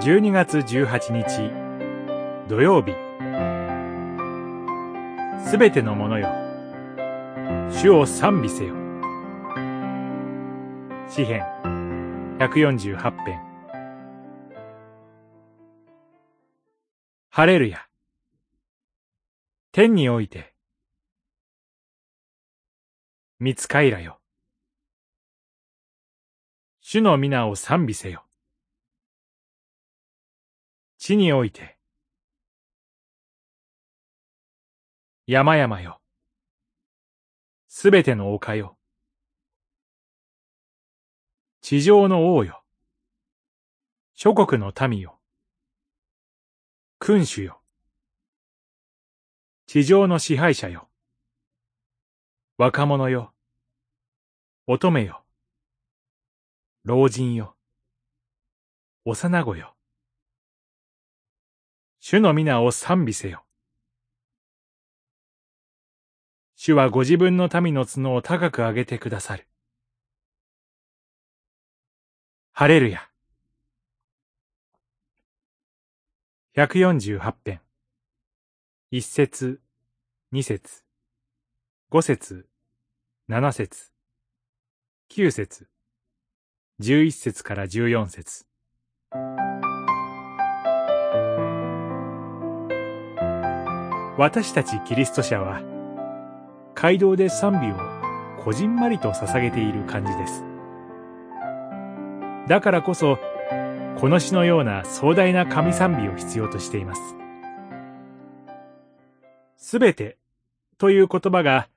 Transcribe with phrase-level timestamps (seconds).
[0.00, 1.50] 12月18日
[2.48, 2.92] 土曜日。
[5.44, 6.28] すべてのものよ。
[7.68, 8.74] 主を賛美せよ。
[11.08, 11.42] 詩編
[12.38, 13.40] 148編。
[17.28, 17.88] ハレルヤ。
[19.72, 20.54] 天において。
[23.40, 24.20] 見つかいらよ。
[26.80, 28.27] 主の皆を賛美せよ。
[30.98, 31.78] 地において。
[35.28, 36.00] 山々よ。
[37.68, 38.76] すべての丘よ。
[41.60, 42.64] 地上の王よ。
[44.14, 45.20] 諸国の民よ。
[46.98, 47.62] 君主よ。
[49.66, 50.90] 地上の支配者よ。
[52.56, 53.32] 若者よ。
[54.66, 55.24] 乙女よ。
[56.82, 57.56] 老人よ。
[59.04, 59.77] 幼子よ。
[62.10, 63.44] 主の皆を賛美せよ。
[66.56, 69.46] 主はご自分の民の角を高く上げてくださる。
[72.52, 73.10] ハレルヤ。
[76.56, 77.60] 148編。
[78.90, 79.60] 一節、
[80.32, 80.84] 二節、
[81.90, 82.48] 五節、
[83.26, 83.92] 七節、
[85.10, 85.68] 九節、
[86.78, 88.47] 十一節から十四節。
[94.18, 95.62] 私たちキリスト者は、
[96.74, 97.76] 街道で賛美を
[98.42, 100.44] こじんまりと捧げている感じです。
[102.48, 103.16] だからこそ、
[103.96, 107.00] この詩のような壮大な神賛美を必要としています。
[109.56, 110.18] すべて
[110.78, 111.68] という言葉が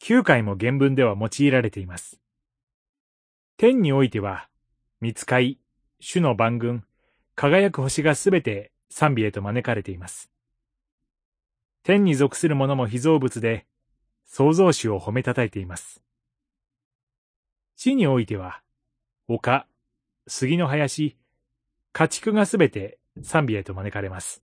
[0.00, 2.18] 9回も原文では用いられています。
[3.58, 4.48] 天においては、
[5.02, 5.58] 見つかい、
[6.00, 6.84] 主の万軍、
[7.34, 10.33] 輝く星がすべて賛美へと招かれています。
[11.84, 13.66] 天に属する者も被造物で、
[14.24, 16.02] 創造主を褒めたたえています。
[17.76, 18.62] 地においては、
[19.28, 19.66] 丘、
[20.26, 21.18] 杉の林、
[21.92, 24.42] 家畜がすべて賛美へと招かれます。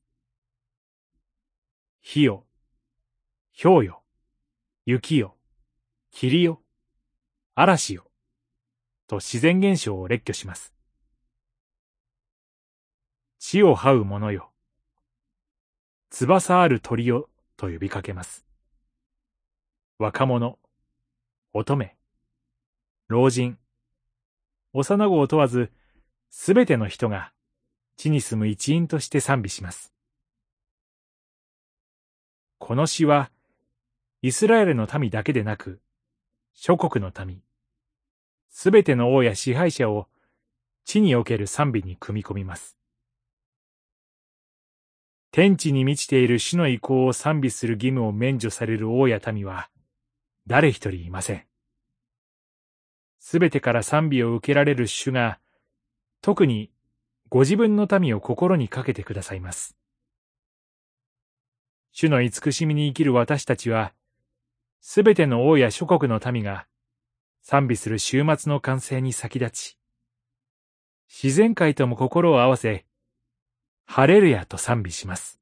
[1.99, 2.45] 火よ、
[3.59, 4.03] 氷よ、
[4.85, 5.35] 雪よ、
[6.11, 6.61] 霧よ、
[7.55, 8.05] 嵐よ、
[9.07, 10.75] と自然現象を列挙します。
[13.39, 14.51] 地を這う者よ、
[16.11, 17.30] 翼ある鳥よ
[17.61, 18.43] と呼びかけます。
[19.99, 20.57] 若者、
[21.53, 21.95] 乙女、
[23.07, 23.59] 老人、
[24.73, 25.71] 幼子を問わず、
[26.31, 27.31] すべての人が
[27.97, 29.93] 地に住む一員として賛美します。
[32.57, 33.29] この詩は、
[34.23, 35.81] イスラエルの民だけでなく、
[36.53, 37.43] 諸国の民、
[38.49, 40.07] すべての王や支配者を
[40.83, 42.80] 地における賛美に組み込みます。
[45.31, 49.69] 天地に満ちている主の意向を賛美する義務を免除される王や民は、
[50.45, 51.45] 誰一人いません。
[53.19, 55.39] すべてから賛美を受けられる主が、
[56.21, 56.69] 特に
[57.29, 59.77] ご自分の民を心にかけてくださいます。
[61.93, 63.93] 主の慈しみに生きる私たちは、
[64.81, 66.67] すべての王や諸国の民が
[67.41, 69.77] 賛美する終末の完成に先立ち、
[71.07, 72.85] 自然界とも心を合わせ、
[73.93, 75.40] ハレルヤと賛美します。